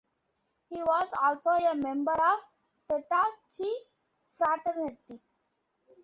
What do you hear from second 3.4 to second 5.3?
Chi fraternity.